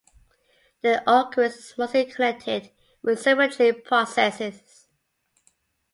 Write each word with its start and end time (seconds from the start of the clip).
Their 0.81 1.03
occurrence 1.05 1.57
is 1.57 1.77
mostly 1.77 2.05
connected 2.05 2.71
with 3.03 3.23
supergene 3.23 3.83
processes. 3.83 4.87